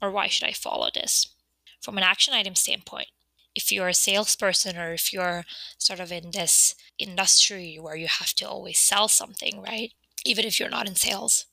Or 0.01 0.11
why 0.11 0.27
should 0.27 0.47
I 0.47 0.51
follow 0.51 0.89
this? 0.94 1.33
From 1.81 1.97
an 1.97 2.03
action 2.03 2.33
item 2.33 2.55
standpoint, 2.55 3.07
if 3.55 3.71
you're 3.71 3.87
a 3.87 3.93
salesperson 3.93 4.77
or 4.77 4.93
if 4.93 5.11
you're 5.11 5.43
sort 5.77 5.99
of 5.99 6.11
in 6.11 6.31
this 6.31 6.75
industry 6.97 7.77
where 7.79 7.95
you 7.95 8.07
have 8.07 8.33
to 8.35 8.47
always 8.47 8.79
sell 8.79 9.07
something, 9.07 9.61
right? 9.61 9.91
Even 10.25 10.45
if 10.45 10.59
you're 10.59 10.69
not 10.69 10.87
in 10.87 10.95
sales, 10.95 11.45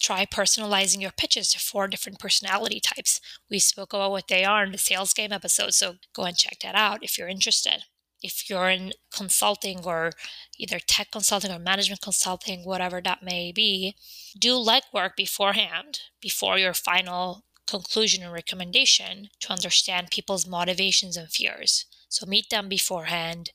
try 0.00 0.24
personalizing 0.24 1.00
your 1.00 1.10
pitches 1.10 1.52
to 1.52 1.58
four 1.58 1.88
different 1.88 2.18
personality 2.18 2.80
types. 2.80 3.20
We 3.50 3.58
spoke 3.58 3.92
about 3.92 4.10
what 4.10 4.28
they 4.28 4.44
are 4.44 4.64
in 4.64 4.72
the 4.72 4.78
sales 4.78 5.12
game 5.12 5.32
episode, 5.32 5.74
so 5.74 5.96
go 6.14 6.24
and 6.24 6.36
check 6.36 6.58
that 6.62 6.74
out 6.74 7.02
if 7.02 7.18
you're 7.18 7.28
interested. 7.28 7.84
If 8.22 8.50
you're 8.50 8.68
in 8.68 8.92
consulting 9.14 9.80
or 9.84 10.12
either 10.58 10.78
tech 10.78 11.10
consulting 11.10 11.50
or 11.50 11.58
management 11.58 12.02
consulting, 12.02 12.64
whatever 12.64 13.00
that 13.00 13.22
may 13.22 13.50
be, 13.50 13.96
do 14.38 14.54
legwork 14.54 15.16
beforehand, 15.16 16.00
before 16.20 16.58
your 16.58 16.74
final 16.74 17.44
conclusion 17.70 18.24
and 18.24 18.32
recommendation 18.32 19.30
to 19.38 19.52
understand 19.52 20.10
people's 20.10 20.46
motivations 20.46 21.16
and 21.16 21.30
fears. 21.30 21.86
So 22.08 22.26
meet 22.26 22.50
them 22.50 22.68
beforehand, 22.68 23.50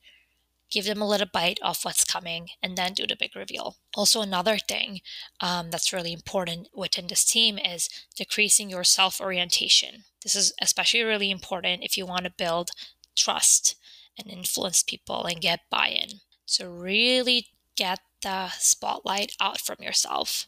give 0.71 0.85
them 0.85 1.01
a 1.01 1.07
little 1.07 1.27
bite 1.31 1.59
of 1.61 1.83
what's 1.83 2.05
coming, 2.05 2.47
and 2.63 2.77
then 2.77 2.93
do 2.93 3.05
the 3.05 3.17
big 3.19 3.35
reveal. 3.35 3.75
Also, 3.93 4.21
another 4.21 4.57
thing 4.57 5.01
um, 5.41 5.69
that's 5.69 5.91
really 5.91 6.13
important 6.13 6.69
within 6.73 7.07
this 7.07 7.25
team 7.25 7.57
is 7.57 7.89
decreasing 8.15 8.69
your 8.69 8.85
self 8.85 9.19
orientation. 9.19 10.05
This 10.23 10.35
is 10.35 10.53
especially 10.61 11.03
really 11.03 11.29
important 11.29 11.83
if 11.83 11.97
you 11.97 12.05
want 12.05 12.23
to 12.23 12.31
build 12.31 12.71
trust 13.17 13.75
and 14.17 14.31
influence 14.31 14.81
people 14.81 15.25
and 15.25 15.41
get 15.41 15.69
buy 15.69 15.89
in. 15.89 16.21
So, 16.45 16.69
really 16.69 17.47
get 17.75 17.99
the 18.21 18.49
spotlight 18.51 19.33
out 19.41 19.59
from 19.59 19.77
yourself 19.81 20.47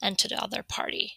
and 0.00 0.16
to 0.18 0.28
the 0.28 0.40
other 0.42 0.62
party. 0.62 1.14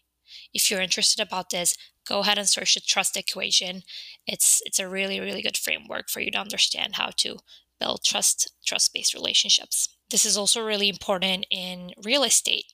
If 0.53 0.69
you're 0.69 0.81
interested 0.81 1.21
about 1.21 1.49
this, 1.49 1.75
go 2.07 2.19
ahead 2.19 2.37
and 2.37 2.47
search 2.47 2.75
the 2.75 2.81
trust 2.81 3.15
equation. 3.17 3.83
It's 4.27 4.61
it's 4.65 4.79
a 4.79 4.87
really 4.87 5.19
really 5.19 5.41
good 5.41 5.57
framework 5.57 6.09
for 6.09 6.19
you 6.19 6.31
to 6.31 6.37
understand 6.39 6.95
how 6.95 7.11
to 7.17 7.39
build 7.79 8.03
trust 8.03 8.51
trust 8.65 8.93
based 8.93 9.13
relationships. 9.13 9.89
This 10.09 10.25
is 10.25 10.37
also 10.37 10.61
really 10.61 10.89
important 10.89 11.45
in 11.49 11.91
real 12.03 12.23
estate 12.23 12.73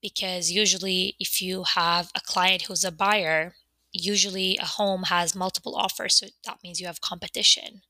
because 0.00 0.50
usually 0.50 1.16
if 1.18 1.42
you 1.42 1.64
have 1.64 2.10
a 2.14 2.20
client 2.20 2.62
who's 2.62 2.84
a 2.84 2.92
buyer, 2.92 3.54
usually 3.92 4.56
a 4.58 4.64
home 4.64 5.04
has 5.04 5.34
multiple 5.34 5.74
offers, 5.74 6.14
so 6.14 6.26
that 6.44 6.58
means 6.62 6.80
you 6.80 6.86
have 6.86 7.00
competition. 7.00 7.82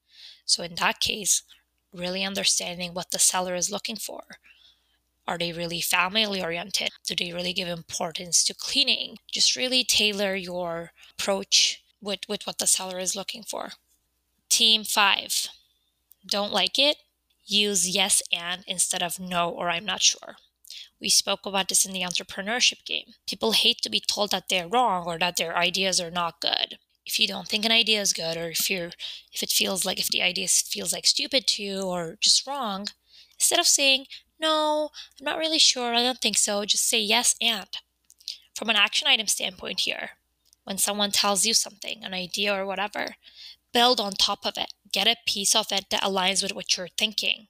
So 0.47 0.63
in 0.63 0.75
that 0.77 1.01
case, 1.01 1.43
really 1.93 2.25
understanding 2.25 2.95
what 2.95 3.11
the 3.11 3.19
seller 3.19 3.55
is 3.55 3.71
looking 3.71 3.97
for. 3.97 4.23
Are 5.29 5.39
they 5.39 5.53
really 5.53 5.81
family 5.81 6.43
oriented? 6.43 6.89
Do 7.07 7.15
they 7.15 7.33
really 7.33 7.53
give 7.53 7.69
importance 7.69 8.43
to 8.45 8.55
cleaning? 8.55 9.19
Just 9.31 9.55
really 9.55 9.85
tailor 9.85 10.35
your 10.35 10.91
approach 11.13 11.85
with, 12.01 12.21
with 12.29 12.47
what 12.47 12.59
the 12.59 12.67
seller 12.67 12.99
is 12.99 13.15
looking 13.15 13.45
for. 13.45 13.71
Team 14.49 14.83
five, 14.83 15.49
don't 16.27 16.53
like 16.53 16.79
it, 16.79 16.97
Use 17.51 17.89
yes 17.89 18.23
and 18.31 18.63
instead 18.67 19.03
of 19.03 19.19
no 19.19 19.49
or 19.49 19.71
I'm 19.71 19.87
not 19.87 20.03
sure. 20.03 20.37
We 21.01 21.09
spoke 21.09 21.47
about 21.47 21.69
this 21.69 21.87
in 21.87 21.93
the 21.95 22.03
entrepreneurship 22.03 22.85
game. 22.85 23.15
People 23.27 23.53
hate 23.53 23.81
to 23.83 23.89
be 23.89 24.01
told 24.01 24.33
that 24.33 24.51
they're 24.51 24.69
wrong 24.69 25.07
or 25.07 25.19
that 25.19 25.39
their 25.39 25.57
ideas 25.57 25.99
are 25.99 26.11
not 26.11 26.43
good. 26.43 26.77
If 27.07 27.19
you 27.19 27.27
don't 27.27 27.49
think 27.49 27.65
an 27.65 27.73
idea 27.73 28.03
is 28.03 28.13
good 28.13 28.37
or 28.37 28.51
if 28.51 28.69
you're 28.69 28.91
if 29.33 29.43
it 29.43 29.49
feels 29.49 29.87
like 29.87 29.99
if 29.99 30.09
the 30.09 30.21
idea 30.21 30.47
feels 30.47 30.93
like 30.93 31.07
stupid 31.07 31.47
to 31.47 31.63
you 31.63 31.83
or 31.85 32.19
just 32.21 32.47
wrong, 32.47 32.89
instead 33.39 33.59
of 33.59 33.67
saying 33.67 34.05
no, 34.41 34.91
I'm 35.19 35.25
not 35.25 35.39
really 35.39 35.59
sure, 35.59 35.95
I 35.95 36.03
don't 36.03 36.21
think 36.21 36.39
so, 36.39 36.65
just 36.65 36.89
say 36.89 37.01
yes 37.01 37.35
and. 37.41 37.69
From 38.55 38.71
an 38.71 38.77
action 38.77 39.09
item 39.09 39.27
standpoint 39.27 39.81
here, 39.81 40.11
when 40.65 40.79
someone 40.79 41.11
tells 41.11 41.45
you 41.45 41.55
something, 41.55 42.05
an 42.05 42.15
idea 42.15 42.55
or 42.55 42.67
whatever, 42.67 43.17
build 43.73 44.01
on 44.01 44.13
top 44.13 44.45
of 44.45 44.55
it. 44.57 44.73
Get 44.93 45.07
a 45.07 45.17
piece 45.27 45.55
of 45.55 45.67
it 45.71 45.87
that 45.91 46.03
aligns 46.03 46.43
with 46.43 46.55
what 46.55 46.77
you're 46.77 46.89
thinking 46.97 47.47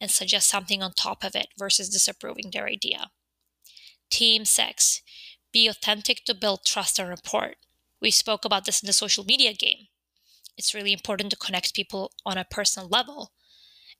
and 0.00 0.10
suggest 0.10 0.48
something 0.48 0.82
on 0.82 0.92
top 0.92 1.24
of 1.24 1.34
it 1.34 1.48
versus 1.58 1.88
disapproving 1.88 2.50
their 2.52 2.66
idea. 2.66 3.10
Team 4.10 4.44
six, 4.44 5.02
be 5.52 5.68
authentic 5.68 6.24
to 6.24 6.34
build 6.34 6.64
trust 6.64 6.98
and 6.98 7.08
rapport. 7.08 7.52
We 8.00 8.10
spoke 8.10 8.44
about 8.44 8.64
this 8.64 8.82
in 8.82 8.86
the 8.86 8.92
social 8.92 9.24
media 9.24 9.52
game. 9.52 9.86
It's 10.56 10.74
really 10.74 10.92
important 10.92 11.30
to 11.30 11.36
connect 11.36 11.74
people 11.74 12.12
on 12.26 12.36
a 12.36 12.44
personal 12.44 12.88
level. 12.88 13.32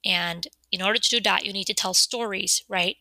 And 0.04 0.48
in 0.70 0.82
order 0.82 0.98
to 0.98 1.10
do 1.10 1.20
that, 1.20 1.44
you 1.44 1.52
need 1.52 1.66
to 1.66 1.74
tell 1.74 1.94
stories, 1.94 2.62
right? 2.68 2.96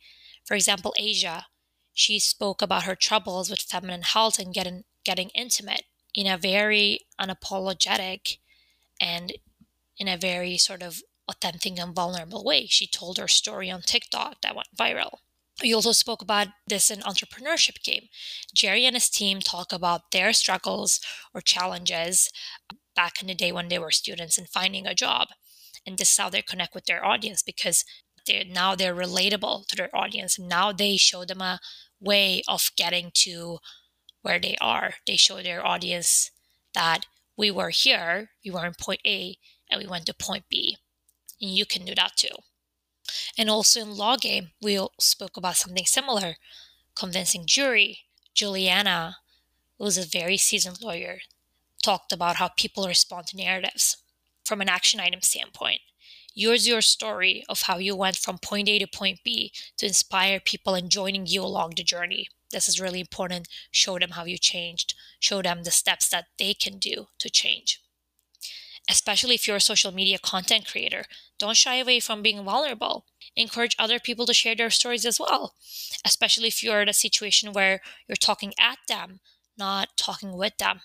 For 0.46 0.56
example, 0.56 0.94
Asia, 0.98 1.48
she 1.94 2.20
spoke 2.20 2.62
about 2.62 2.84
her 2.84 2.96
troubles 2.96 3.50
with 3.50 3.62
feminine 3.62 4.04
health 4.04 4.40
and 4.40 4.54
getting 4.54 4.84
getting 5.04 5.30
intimate 5.30 5.84
in 6.14 6.28
a 6.28 6.38
very 6.38 7.00
unapologetic 7.20 8.38
and 9.00 9.34
in 9.98 10.08
a 10.08 10.18
very 10.18 10.58
sort 10.58 10.84
of 10.84 11.02
authentic 11.28 11.80
and 11.80 11.96
vulnerable 11.96 12.44
way. 12.44 12.68
She 12.68 12.88
told 12.88 13.18
her 13.18 13.28
story 13.28 13.72
on 13.72 13.82
TikTok 13.82 14.42
that 14.42 14.56
went 14.56 14.68
viral. 14.78 15.18
We 15.62 15.74
also 15.74 15.92
spoke 15.92 16.22
about 16.22 16.48
this 16.68 16.90
in 16.90 17.00
entrepreneurship 17.00 17.84
game. 17.84 18.08
Jerry 18.54 18.86
and 18.86 18.96
his 18.96 19.10
team 19.10 19.40
talk 19.40 19.72
about 19.72 20.12
their 20.12 20.34
struggles 20.34 21.00
or 21.34 21.42
challenges 21.42 22.30
back 22.96 23.22
in 23.22 23.28
the 23.28 23.36
day 23.36 23.52
when 23.52 23.70
they 23.70 23.80
were 23.80 23.92
students 23.92 24.38
and 24.38 24.50
finding 24.50 24.86
a 24.86 24.96
job. 24.96 25.30
And 25.86 25.98
this 25.98 26.12
is 26.12 26.18
how 26.18 26.30
they 26.30 26.42
connect 26.42 26.76
with 26.76 26.86
their 26.86 27.04
audience 27.04 27.42
because 27.42 27.86
they're, 28.28 28.44
now 28.46 28.76
they're 28.76 28.96
relatable 28.96 29.68
to 29.68 29.76
their 29.76 29.96
audience. 29.96 30.38
Now 30.38 30.72
they 30.72 30.98
show 30.98 31.26
them 31.26 31.42
a 31.42 31.60
way 32.00 32.44
of 32.48 32.72
getting 32.76 33.12
to 33.16 33.60
where 34.22 34.40
they 34.40 34.56
are. 34.62 34.96
They 35.08 35.16
show 35.16 35.42
their 35.42 35.66
audience 35.66 36.32
that 36.74 37.06
we 37.38 37.50
were 37.50 37.70
here, 37.70 38.30
we 38.46 38.52
were 38.52 38.66
in 38.66 38.74
point 38.74 39.02
A, 39.06 39.38
and 39.70 39.82
we 39.82 39.88
went 39.88 40.06
to 40.06 40.14
point 40.14 40.46
B. 40.50 40.78
And 41.42 41.50
you 41.50 41.66
can 41.66 41.86
do 41.86 41.96
that 41.96 42.16
too. 42.16 42.36
And 43.38 43.50
also 43.50 43.82
in 43.82 43.98
law 43.98 44.16
game, 44.16 44.52
we 44.62 44.80
spoke 45.00 45.38
about 45.38 45.58
something 45.58 45.86
similar, 45.86 46.36
convincing 46.96 47.46
jury. 47.46 48.02
Juliana, 48.34 49.18
who's 49.78 49.98
a 49.98 50.06
very 50.06 50.38
seasoned 50.38 50.82
lawyer, 50.82 51.20
talked 51.84 52.14
about 52.14 52.38
how 52.38 52.50
people 52.50 52.88
respond 52.88 53.28
to 53.28 53.38
narratives 53.38 53.98
from 54.46 54.62
an 54.62 54.70
action 54.70 55.00
item 55.00 55.22
standpoint. 55.22 55.82
Yours 56.34 56.68
your 56.68 56.82
story 56.82 57.44
of 57.50 57.64
how 57.64 57.78
you 57.78 57.96
went 57.96 58.16
from 58.16 58.38
point 58.38 58.70
A 58.70 58.80
to 58.80 58.88
point 58.88 59.20
B 59.24 59.52
to 59.78 59.86
inspire 59.86 60.40
people 60.40 60.76
and 60.76 60.90
joining 60.90 61.26
you 61.26 61.44
along 61.44 61.74
the 61.76 61.84
journey. 61.84 62.28
This 62.52 62.70
is 62.70 62.80
really 62.80 63.02
important. 63.02 63.48
Show 63.72 64.00
them 64.00 64.12
how 64.12 64.26
you 64.26 64.38
changed. 64.38 64.94
Show 65.20 65.42
them 65.42 65.64
the 65.64 65.72
steps 65.72 66.08
that 66.10 66.26
they 66.38 66.54
can 66.54 66.78
do 66.78 67.08
to 67.20 67.30
change. 67.30 67.82
Especially 68.90 69.36
if 69.36 69.48
you're 69.48 69.58
a 69.58 69.62
social 69.62 69.92
media 69.92 70.18
content 70.18 70.66
creator, 70.66 71.06
don't 71.38 71.58
shy 71.58 71.76
away 71.78 72.00
from 72.00 72.22
being 72.22 72.44
vulnerable. 72.44 73.06
Encourage 73.36 73.76
other 73.78 74.00
people 74.00 74.26
to 74.26 74.34
share 74.34 74.56
their 74.56 74.70
stories 74.70 75.06
as 75.06 75.20
well, 75.20 75.56
especially 76.06 76.48
if 76.48 76.64
you're 76.64 76.82
in 76.82 76.90
a 76.90 76.94
situation 76.94 77.54
where 77.54 77.82
you're 78.08 78.16
talking 78.16 78.54
at 78.60 78.80
them, 78.88 79.20
not 79.58 79.90
talking 79.98 80.34
with 80.34 80.58
them. 80.58 80.82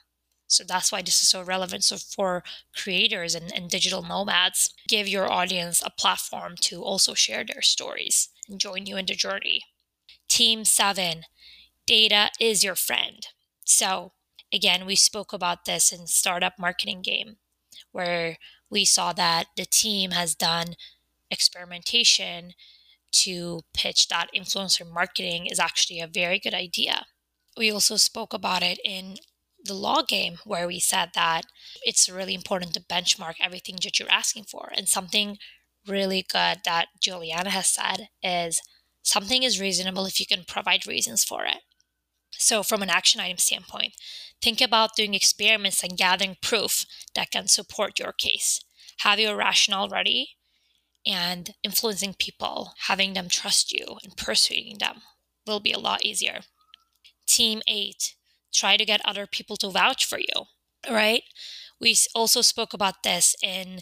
So 0.48 0.64
that's 0.64 0.92
why 0.92 1.02
this 1.02 1.22
is 1.22 1.28
so 1.28 1.42
relevant. 1.42 1.84
So 1.84 1.96
for 1.96 2.44
creators 2.74 3.34
and, 3.34 3.52
and 3.52 3.68
digital 3.68 4.02
nomads, 4.02 4.72
give 4.88 5.08
your 5.08 5.30
audience 5.30 5.82
a 5.84 5.90
platform 5.90 6.54
to 6.62 6.82
also 6.82 7.14
share 7.14 7.44
their 7.44 7.62
stories 7.62 8.28
and 8.48 8.60
join 8.60 8.86
you 8.86 8.96
in 8.96 9.06
the 9.06 9.14
journey. 9.14 9.62
Team 10.28 10.64
seven, 10.64 11.22
data 11.86 12.30
is 12.40 12.62
your 12.62 12.76
friend. 12.76 13.26
So 13.64 14.12
again, 14.52 14.86
we 14.86 14.94
spoke 14.94 15.32
about 15.32 15.64
this 15.64 15.92
in 15.92 16.06
startup 16.06 16.58
marketing 16.58 17.02
game, 17.02 17.36
where 17.92 18.38
we 18.70 18.84
saw 18.84 19.12
that 19.12 19.46
the 19.56 19.66
team 19.66 20.12
has 20.12 20.34
done 20.34 20.74
experimentation 21.30 22.52
to 23.12 23.62
pitch 23.72 24.08
that 24.08 24.28
influencer 24.34 24.88
marketing 24.88 25.46
is 25.46 25.58
actually 25.58 26.00
a 26.00 26.06
very 26.06 26.38
good 26.38 26.54
idea. 26.54 27.06
We 27.56 27.72
also 27.72 27.96
spoke 27.96 28.32
about 28.32 28.62
it 28.62 28.78
in 28.84 29.16
the 29.66 29.74
law 29.74 30.02
game 30.02 30.38
where 30.44 30.66
we 30.66 30.80
said 30.80 31.10
that 31.14 31.42
it's 31.82 32.08
really 32.08 32.34
important 32.34 32.74
to 32.74 32.80
benchmark 32.80 33.34
everything 33.40 33.76
that 33.82 33.98
you're 33.98 34.10
asking 34.10 34.44
for. 34.44 34.70
And 34.76 34.88
something 34.88 35.38
really 35.86 36.24
good 36.28 36.58
that 36.64 36.86
Juliana 37.00 37.50
has 37.50 37.68
said 37.68 38.08
is 38.22 38.60
something 39.02 39.42
is 39.42 39.60
reasonable 39.60 40.06
if 40.06 40.18
you 40.18 40.26
can 40.26 40.44
provide 40.44 40.86
reasons 40.86 41.24
for 41.24 41.44
it. 41.44 41.62
So, 42.32 42.62
from 42.62 42.82
an 42.82 42.90
action 42.90 43.20
item 43.20 43.38
standpoint, 43.38 43.94
think 44.42 44.60
about 44.60 44.96
doing 44.96 45.14
experiments 45.14 45.82
and 45.82 45.96
gathering 45.96 46.36
proof 46.42 46.84
that 47.14 47.30
can 47.30 47.46
support 47.48 47.98
your 47.98 48.12
case. 48.12 48.60
Have 49.00 49.18
your 49.18 49.36
rationale 49.36 49.88
ready 49.88 50.30
and 51.06 51.54
influencing 51.62 52.14
people, 52.18 52.72
having 52.86 53.14
them 53.14 53.28
trust 53.28 53.72
you 53.72 53.98
and 54.02 54.16
persuading 54.16 54.78
them 54.78 55.02
will 55.46 55.60
be 55.60 55.72
a 55.72 55.78
lot 55.78 56.04
easier. 56.04 56.40
Team 57.26 57.62
eight, 57.68 58.15
try 58.56 58.76
to 58.76 58.84
get 58.84 59.00
other 59.04 59.26
people 59.26 59.56
to 59.58 59.70
vouch 59.70 60.04
for 60.04 60.18
you, 60.18 60.46
right? 60.90 61.22
We 61.80 61.96
also 62.14 62.40
spoke 62.42 62.72
about 62.72 63.02
this 63.02 63.36
in 63.42 63.80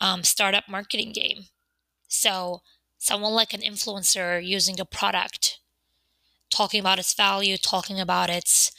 um, 0.00 0.24
startup 0.24 0.64
marketing 0.68 1.12
game. 1.12 1.44
So, 2.08 2.60
someone 2.98 3.32
like 3.32 3.54
an 3.54 3.60
influencer 3.62 4.44
using 4.44 4.78
a 4.78 4.84
product, 4.84 5.60
talking 6.50 6.80
about 6.80 6.98
its 6.98 7.14
value, 7.14 7.56
talking 7.56 7.98
about 7.98 8.28
its 8.28 8.72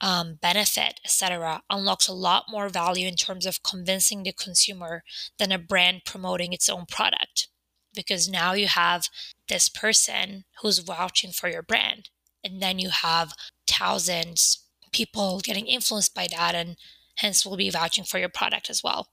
um, 0.00 0.38
benefit, 0.40 1.00
etc., 1.04 1.62
unlocks 1.70 2.08
a 2.08 2.12
lot 2.12 2.44
more 2.48 2.68
value 2.68 3.06
in 3.08 3.16
terms 3.16 3.46
of 3.46 3.62
convincing 3.62 4.22
the 4.22 4.32
consumer 4.32 5.02
than 5.38 5.52
a 5.52 5.58
brand 5.58 6.02
promoting 6.04 6.52
its 6.52 6.68
own 6.68 6.86
product. 6.86 7.48
Because 7.94 8.28
now 8.28 8.52
you 8.52 8.66
have 8.66 9.08
this 9.48 9.68
person 9.68 10.44
who's 10.60 10.80
vouching 10.80 11.32
for 11.32 11.48
your 11.48 11.62
brand, 11.62 12.10
and 12.44 12.62
then 12.62 12.78
you 12.78 12.90
have 12.90 13.32
thousands 13.66 14.65
people 14.96 15.40
getting 15.40 15.66
influenced 15.66 16.14
by 16.14 16.26
that 16.30 16.54
and 16.54 16.76
hence 17.16 17.44
will 17.44 17.56
be 17.56 17.68
vouching 17.68 18.04
for 18.04 18.18
your 18.18 18.30
product 18.30 18.70
as 18.70 18.82
well. 18.82 19.08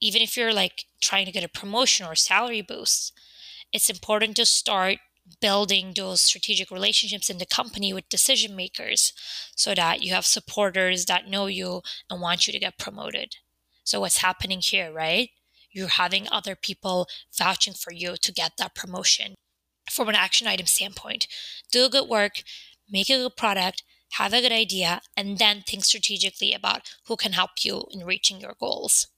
Even 0.00 0.20
if 0.20 0.36
you're 0.36 0.52
like 0.52 0.84
trying 1.00 1.24
to 1.24 1.32
get 1.32 1.44
a 1.44 1.48
promotion 1.48 2.04
or 2.06 2.14
salary 2.14 2.60
boost, 2.60 3.18
it's 3.72 3.88
important 3.88 4.36
to 4.36 4.44
start 4.44 4.98
building 5.40 5.94
those 5.96 6.20
strategic 6.20 6.70
relationships 6.70 7.30
in 7.30 7.38
the 7.38 7.46
company 7.46 7.94
with 7.94 8.08
decision 8.10 8.54
makers 8.54 9.14
so 9.56 9.74
that 9.74 10.02
you 10.02 10.12
have 10.12 10.26
supporters 10.26 11.06
that 11.06 11.30
know 11.30 11.46
you 11.46 11.80
and 12.10 12.20
want 12.20 12.46
you 12.46 12.52
to 12.52 12.58
get 12.58 12.78
promoted. 12.78 13.36
So, 13.82 14.00
what's 14.00 14.18
happening 14.18 14.60
here, 14.60 14.92
right? 14.92 15.30
You're 15.70 15.88
having 15.88 16.28
other 16.30 16.54
people 16.54 17.08
vouching 17.36 17.72
for 17.72 17.92
you 17.92 18.16
to 18.20 18.32
get 18.32 18.52
that 18.58 18.74
promotion. 18.74 19.34
From 19.90 20.08
an 20.10 20.14
action 20.14 20.46
item 20.46 20.66
standpoint, 20.66 21.26
do 21.72 21.88
good 21.88 22.08
work, 22.08 22.42
make 22.90 23.08
a 23.08 23.16
good 23.16 23.36
product, 23.36 23.82
have 24.12 24.32
a 24.32 24.40
good 24.40 24.52
idea, 24.52 25.00
and 25.16 25.38
then 25.38 25.62
think 25.62 25.84
strategically 25.84 26.52
about 26.52 26.94
who 27.06 27.16
can 27.16 27.32
help 27.32 27.50
you 27.64 27.84
in 27.90 28.04
reaching 28.04 28.40
your 28.40 28.54
goals. 28.58 29.08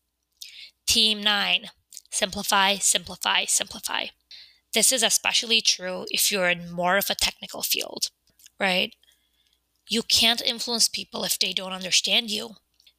Team 0.87 1.23
9 1.23 1.67
Simplify, 2.11 2.77
simplify, 2.77 3.45
simplify. 3.45 4.07
This 4.73 4.93
is 4.93 5.03
especially 5.03 5.61
true 5.61 6.07
if 6.11 6.31
you're 6.31 6.49
in 6.49 6.71
more 6.71 6.97
of 6.97 7.11
a 7.11 7.15
technical 7.15 7.63
field, 7.63 8.11
right? 8.59 8.95
You 9.89 10.03
can't 10.03 10.43
influence 10.43 10.89
people 10.89 11.25
if 11.25 11.39
they 11.39 11.53
don't 11.53 11.73
understand 11.73 12.31
you. 12.31 12.57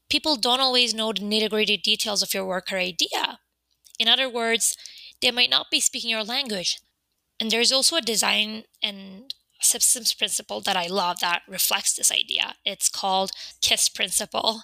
People 0.09 0.35
don't 0.35 0.61
always 0.61 0.93
know 0.93 1.11
the 1.11 1.21
nitty 1.21 1.49
gritty 1.49 1.77
details 1.77 2.21
of 2.21 2.33
your 2.33 2.45
work 2.45 2.71
or 2.71 2.77
idea. 2.77 3.39
In 3.99 4.07
other 4.07 4.29
words, 4.29 4.77
they 5.21 5.31
might 5.31 5.49
not 5.49 5.71
be 5.71 5.79
speaking 5.79 6.09
your 6.09 6.23
language. 6.23 6.79
And 7.39 7.51
there's 7.51 7.71
also 7.71 7.97
a 7.97 8.01
design 8.01 8.63
and 8.81 9.33
systems 9.67 10.13
principle 10.13 10.61
that 10.61 10.75
I 10.75 10.87
love 10.87 11.19
that 11.19 11.41
reflects 11.47 11.93
this 11.93 12.11
idea. 12.11 12.55
It's 12.65 12.89
called 12.89 13.31
KISS 13.61 13.89
principle. 13.89 14.61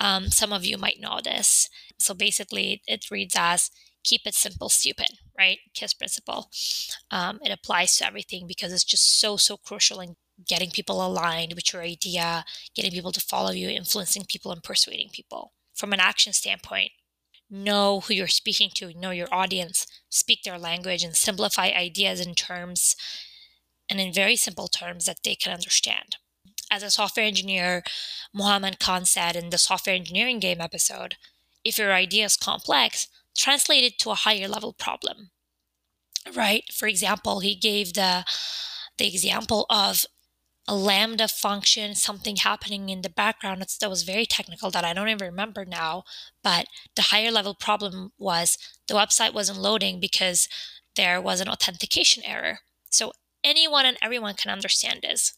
Um, 0.00 0.28
some 0.28 0.52
of 0.52 0.64
you 0.64 0.78
might 0.78 1.00
know 1.00 1.20
this. 1.22 1.68
So 1.98 2.14
basically, 2.14 2.82
it 2.86 3.10
reads 3.10 3.34
as 3.36 3.70
keep 4.04 4.22
it 4.26 4.34
simple, 4.34 4.68
stupid, 4.68 5.18
right? 5.38 5.58
KISS 5.74 5.94
principle. 5.94 6.50
Um, 7.10 7.40
it 7.42 7.52
applies 7.52 7.96
to 7.96 8.06
everything 8.06 8.46
because 8.46 8.72
it's 8.72 8.84
just 8.84 9.20
so, 9.20 9.36
so 9.36 9.56
crucial 9.56 10.00
in 10.00 10.16
getting 10.46 10.70
people 10.70 11.04
aligned 11.04 11.54
with 11.54 11.72
your 11.72 11.82
idea, 11.82 12.44
getting 12.74 12.92
people 12.92 13.12
to 13.12 13.20
follow 13.20 13.50
you, 13.50 13.68
influencing 13.68 14.24
people, 14.26 14.52
and 14.52 14.62
persuading 14.62 15.10
people. 15.12 15.52
From 15.74 15.92
an 15.92 16.00
action 16.00 16.32
standpoint, 16.32 16.92
know 17.50 18.00
who 18.00 18.14
you're 18.14 18.28
speaking 18.28 18.70
to, 18.74 18.94
know 18.94 19.10
your 19.10 19.32
audience, 19.32 19.86
speak 20.08 20.42
their 20.42 20.58
language, 20.58 21.02
and 21.02 21.16
simplify 21.16 21.68
ideas 21.68 22.24
in 22.24 22.34
terms 22.34 22.96
and 23.88 24.00
in 24.00 24.12
very 24.12 24.36
simple 24.36 24.68
terms 24.68 25.06
that 25.06 25.22
they 25.24 25.34
can 25.34 25.52
understand. 25.52 26.16
As 26.70 26.82
a 26.82 26.90
software 26.90 27.26
engineer, 27.26 27.82
Mohammed 28.32 28.78
Khan 28.78 29.04
said 29.04 29.36
in 29.36 29.50
the 29.50 29.58
software 29.58 29.96
engineering 29.96 30.38
game 30.38 30.60
episode, 30.60 31.16
if 31.64 31.78
your 31.78 31.92
idea 31.92 32.26
is 32.26 32.36
complex, 32.36 33.08
translate 33.36 33.84
it 33.84 33.98
to 34.00 34.10
a 34.10 34.14
higher 34.14 34.48
level 34.48 34.72
problem. 34.72 35.30
Right? 36.34 36.64
For 36.72 36.86
example, 36.86 37.40
he 37.40 37.54
gave 37.54 37.94
the 37.94 38.24
the 38.98 39.06
example 39.06 39.64
of 39.70 40.04
a 40.66 40.74
lambda 40.74 41.28
function, 41.28 41.94
something 41.94 42.36
happening 42.36 42.90
in 42.90 43.00
the 43.00 43.08
background 43.08 43.64
that 43.80 43.88
was 43.88 44.02
very 44.02 44.26
technical 44.26 44.70
that 44.70 44.84
I 44.84 44.92
don't 44.92 45.08
even 45.08 45.26
remember 45.26 45.64
now. 45.64 46.04
But 46.42 46.66
the 46.94 47.02
higher 47.02 47.30
level 47.30 47.54
problem 47.54 48.12
was 48.18 48.58
the 48.86 48.94
website 48.94 49.32
wasn't 49.32 49.60
loading 49.60 49.98
because 49.98 50.46
there 50.94 51.22
was 51.22 51.40
an 51.40 51.48
authentication 51.48 52.22
error. 52.26 52.58
So 52.90 53.12
anyone 53.44 53.86
and 53.86 53.96
everyone 54.02 54.34
can 54.34 54.50
understand 54.50 55.00
this. 55.02 55.34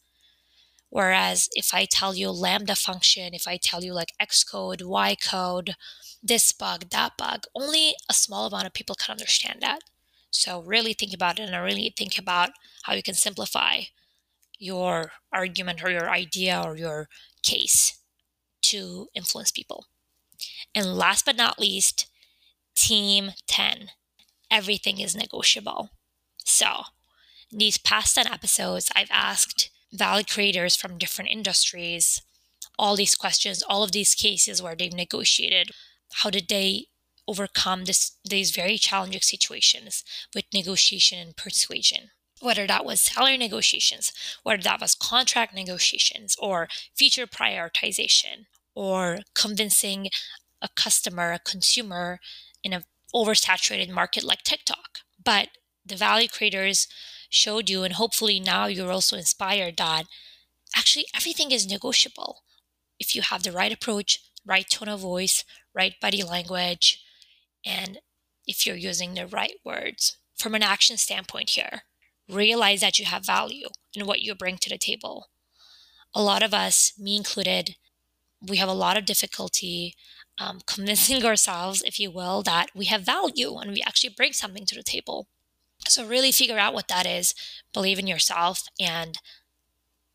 Whereas 0.89 1.49
if 1.53 1.73
I 1.73 1.85
tell 1.85 2.15
you 2.15 2.31
lambda 2.31 2.75
function, 2.75 3.33
if 3.33 3.47
I 3.47 3.57
tell 3.57 3.85
you 3.85 3.95
like 3.95 4.13
X 4.19 4.43
code, 4.43 4.83
Y 4.83 5.15
code, 5.15 5.75
this 6.23 6.53
bug, 6.53 6.91
that 6.91 7.13
bug, 7.17 7.45
only 7.55 7.95
a 8.09 8.15
small 8.15 8.47
amount 8.47 8.67
of 8.67 8.75
people 8.75 8.97
can 8.97 9.13
understand 9.13 9.61
that. 9.61 9.81
So 10.31 10.63
really 10.63 10.93
think 10.93 11.15
about 11.15 11.39
it 11.39 11.49
and 11.49 11.65
really 11.65 11.93
think 11.97 12.19
about 12.19 12.51
how 12.85 12.95
you 12.95 13.03
can 13.03 13.15
simplify 13.15 13.83
your 14.59 15.13
argument 15.33 15.83
or 15.83 15.91
your 15.91 16.11
idea 16.11 16.61
or 16.63 16.77
your 16.77 17.09
case 17.43 17.99
to 18.63 19.09
influence 19.15 19.51
people. 19.51 19.87
And 20.75 20.97
last 20.97 21.25
but 21.25 21.37
not 21.37 21.59
least, 21.59 22.07
Team 22.75 23.33
10. 23.47 23.91
Everything 24.51 25.01
is 25.01 25.17
negotiable. 25.17 25.91
So, 26.45 26.85
these 27.51 27.79
past 27.79 28.15
10 28.15 28.27
episodes, 28.27 28.91
I've 28.95 29.11
asked 29.11 29.71
value 29.93 30.25
creators 30.25 30.77
from 30.77 30.99
different 30.99 31.31
industries 31.31 32.23
all 32.79 32.97
these 32.97 33.15
questions, 33.15 33.63
all 33.63 33.83
of 33.83 33.93
these 33.93 34.15
cases 34.15 34.63
where 34.63 34.75
they've 34.75 34.93
negotiated. 34.93 35.71
How 36.15 36.31
did 36.31 36.49
they 36.49 36.87
overcome 37.29 37.85
this, 37.85 38.13
these 38.25 38.53
very 38.53 38.79
challenging 38.79 39.21
situations 39.21 40.03
with 40.35 40.45
negotiation 40.55 41.19
and 41.19 41.37
persuasion? 41.37 42.11
whether 42.41 42.67
that 42.67 42.85
was 42.85 43.01
salary 43.01 43.37
negotiations, 43.37 44.13
whether 44.43 44.63
that 44.63 44.81
was 44.81 44.95
contract 44.95 45.55
negotiations 45.55 46.37
or 46.39 46.69
feature 46.95 47.27
prioritization 47.27 48.47
or 48.75 49.19
convincing 49.35 50.09
a 50.63 50.69
customer, 50.75 51.33
a 51.33 51.39
consumer 51.39 52.19
in 52.65 52.73
an 52.73 52.85
oversaturated 53.15 53.91
market 53.91 54.25
like 54.25 54.43
TikTok. 54.43 55.01
But 55.23 55.49
the 55.85 55.97
value 55.97 56.29
creators 56.29 56.89
showed 57.31 57.71
you, 57.71 57.85
and 57.85 57.95
hopefully 57.95 58.39
now 58.41 58.67
you're 58.67 58.93
also 58.93 59.17
inspired 59.17 59.79
that 59.79 60.05
actually 60.77 61.07
everything 61.15 61.51
is 61.51 61.67
negotiable 61.67 62.43
if 62.99 63.15
you 63.15 63.23
have 63.23 63.43
the 63.43 63.53
right 63.53 63.73
approach, 63.73 64.21
right 64.45 64.69
tone 64.69 64.89
of 64.89 65.01
voice, 65.01 65.45
right 65.75 65.95
body 66.01 66.23
language, 66.23 67.03
and 67.65 67.99
if 68.47 68.67
you're 68.67 68.77
using 68.77 69.15
the 69.15 69.27
right 69.27 69.55
words. 69.65 70.17
From 70.37 70.55
an 70.55 70.63
action 70.63 70.97
standpoint 70.97 71.51
here, 71.51 71.83
realize 72.29 72.81
that 72.81 72.99
you 72.99 73.05
have 73.05 73.25
value 73.25 73.69
in 73.95 74.07
what 74.07 74.21
you 74.21 74.35
bring 74.35 74.59
to 74.59 74.69
the 74.69 74.79
table. 74.79 75.29
A 76.15 76.23
lot 76.23 76.43
of 76.43 76.53
us, 76.53 76.93
me 76.99 77.17
included, 77.17 77.77
we 78.41 78.57
have 78.57 78.69
a 78.69 78.73
lot 78.75 78.97
of 78.97 79.05
difficulty 79.05 79.95
um, 80.39 80.61
convincing 80.67 81.25
ourselves, 81.27 81.83
if 81.83 82.01
you 82.01 82.11
will, 82.11 82.43
that 82.43 82.71
we 82.75 82.87
have 82.87 83.03
value 83.03 83.57
and 83.59 83.73
we 83.73 83.83
actually 83.83 84.15
bring 84.17 84.33
something 84.33 84.65
to 84.67 84.75
the 84.75 84.83
table. 84.83 85.29
So, 85.89 86.07
really 86.07 86.33
figure 86.33 86.59
out 86.59 86.75
what 86.75 86.89
that 86.89 87.07
is, 87.07 87.35
believe 87.73 87.99
in 87.99 88.07
yourself, 88.07 88.69
and 88.79 89.19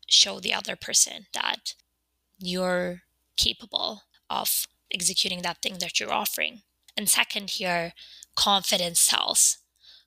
show 0.08 0.40
the 0.40 0.54
other 0.54 0.76
person 0.76 1.26
that 1.34 1.74
you're 2.38 3.02
capable 3.36 4.02
of 4.30 4.66
executing 4.92 5.42
that 5.42 5.62
thing 5.62 5.78
that 5.80 5.98
you're 6.00 6.12
offering. 6.12 6.62
And 6.96 7.08
second, 7.08 7.50
here, 7.50 7.92
confidence 8.36 9.00
sells. 9.00 9.58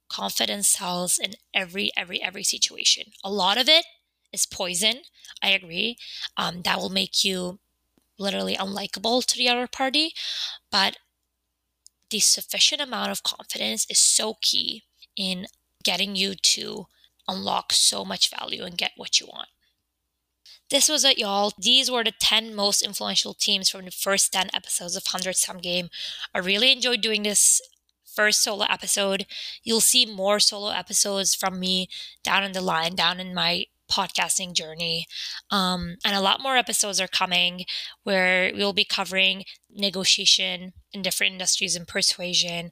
Confidence 0.10 0.70
sells 0.70 1.20
in 1.20 1.34
every 1.54 1.92
every 1.98 2.22
every 2.22 2.44
situation. 2.44 3.06
A 3.24 3.32
lot 3.32 3.58
of 3.58 3.70
it 3.70 3.86
is 4.34 4.46
poison 4.46 5.02
i 5.44 5.50
agree. 5.50 5.98
Um, 6.38 6.62
that 6.64 6.80
will 6.80 6.90
make 6.90 7.24
you 7.24 7.60
literally 8.20 8.56
unlikable 8.56 9.26
to 9.26 9.38
the 9.38 9.50
other 9.50 9.68
party 9.68 10.14
but 10.72 10.98
the 12.10 12.20
sufficient 12.20 12.82
amount 12.82 13.12
of 13.12 13.24
confidence 13.24 13.86
is 13.90 14.00
so 14.00 14.36
key 14.42 14.84
in 15.16 15.48
getting 15.90 16.16
you 16.16 16.36
to 16.36 16.88
unlock 17.28 17.74
so 17.74 18.04
much 18.04 18.30
value 18.30 18.64
and 18.64 18.78
get 18.78 18.92
what 18.96 19.20
you 19.20 19.28
want 19.28 19.50
this 20.70 20.88
was 20.88 21.04
it, 21.04 21.18
y'all. 21.18 21.52
These 21.58 21.90
were 21.90 22.04
the 22.04 22.14
10 22.20 22.54
most 22.56 22.82
influential 22.84 23.34
teams 23.34 23.70
from 23.70 23.86
the 23.86 23.92
first 23.92 24.32
10 24.32 24.50
episodes 24.54 24.96
of 24.96 25.04
100 25.04 25.36
Sum 25.36 25.58
Game. 25.58 25.90
I 26.34 26.40
really 26.40 26.72
enjoyed 26.72 27.02
doing 27.02 27.24
this 27.24 27.60
first 28.06 28.44
solo 28.44 28.66
episode. 28.70 29.26
You'll 29.64 29.82
see 29.82 30.06
more 30.06 30.40
solo 30.40 30.70
episodes 30.70 31.34
from 31.34 31.60
me 31.60 31.90
down 32.24 32.44
in 32.44 32.52
the 32.52 32.62
line, 32.62 32.96
down 32.96 33.20
in 33.20 33.34
my 33.34 33.66
podcasting 33.92 34.54
journey. 34.54 35.08
Um, 35.50 35.96
and 36.06 36.16
a 36.16 36.22
lot 36.22 36.42
more 36.42 36.56
episodes 36.56 37.02
are 37.02 37.08
coming 37.08 37.66
where 38.04 38.52
we'll 38.54 38.74
be 38.74 38.86
covering 38.86 39.46
negotiation 39.72 40.74
in 40.94 41.02
different 41.02 41.34
industries 41.34 41.76
and 41.76 41.88
persuasion. 41.88 42.70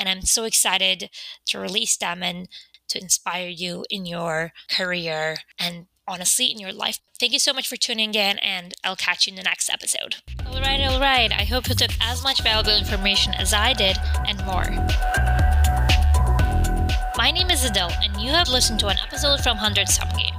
And 0.00 0.08
I'm 0.08 0.22
so 0.22 0.44
excited 0.44 1.10
to 1.46 1.58
release 1.58 1.98
them 1.98 2.22
and 2.22 2.48
to 2.88 3.00
inspire 3.00 3.48
you 3.48 3.84
in 3.90 4.06
your 4.06 4.52
career 4.70 5.36
and 5.58 5.86
honestly 6.08 6.46
in 6.46 6.58
your 6.58 6.72
life. 6.72 6.98
Thank 7.20 7.34
you 7.34 7.38
so 7.38 7.52
much 7.52 7.68
for 7.68 7.76
tuning 7.76 8.14
in, 8.14 8.38
and 8.38 8.72
I'll 8.82 8.96
catch 8.96 9.26
you 9.26 9.32
in 9.32 9.36
the 9.36 9.42
next 9.42 9.68
episode. 9.68 10.16
All 10.46 10.60
right, 10.60 10.80
all 10.80 10.98
right. 10.98 11.30
I 11.30 11.44
hope 11.44 11.68
you 11.68 11.74
took 11.74 11.90
as 12.00 12.24
much 12.24 12.42
valuable 12.42 12.76
information 12.76 13.34
as 13.34 13.52
I 13.52 13.74
did 13.74 13.98
and 14.26 14.44
more. 14.46 14.64
My 17.16 17.30
name 17.30 17.50
is 17.50 17.62
Idil, 17.62 17.92
and 18.02 18.20
you 18.22 18.30
have 18.30 18.48
listened 18.48 18.80
to 18.80 18.86
an 18.86 18.96
episode 19.06 19.40
from 19.40 19.58
100 19.58 19.86
Sum 19.86 20.08
Game. 20.16 20.34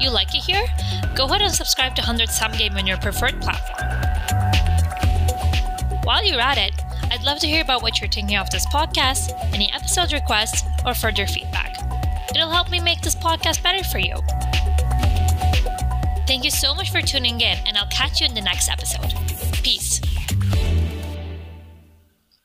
You 0.00 0.10
like 0.10 0.34
it 0.34 0.42
here? 0.42 0.66
Go 1.14 1.26
ahead 1.26 1.42
and 1.42 1.52
subscribe 1.52 1.94
to 1.96 2.00
100 2.00 2.30
Sum 2.30 2.52
Game 2.52 2.76
on 2.76 2.86
your 2.86 2.96
preferred 2.96 3.40
platform. 3.42 4.03
While 6.14 6.26
you're 6.26 6.40
at 6.40 6.58
it, 6.58 6.72
I'd 7.10 7.24
love 7.24 7.40
to 7.40 7.48
hear 7.48 7.60
about 7.60 7.82
what 7.82 8.00
you're 8.00 8.08
thinking 8.08 8.36
of 8.36 8.48
this 8.48 8.64
podcast, 8.66 9.32
any 9.52 9.72
episode 9.72 10.12
requests, 10.12 10.62
or 10.86 10.94
further 10.94 11.26
feedback. 11.26 11.76
It'll 12.30 12.52
help 12.52 12.70
me 12.70 12.78
make 12.78 13.00
this 13.00 13.16
podcast 13.16 13.64
better 13.64 13.82
for 13.82 13.98
you. 13.98 14.14
Thank 16.28 16.44
you 16.44 16.52
so 16.52 16.72
much 16.72 16.92
for 16.92 17.00
tuning 17.00 17.40
in, 17.40 17.58
and 17.66 17.76
I'll 17.76 17.88
catch 17.88 18.20
you 18.20 18.28
in 18.28 18.34
the 18.34 18.42
next 18.42 18.70
episode. 18.70 19.12
Peace. 19.64 20.00